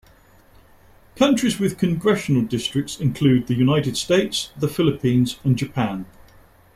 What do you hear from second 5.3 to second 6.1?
and Japan.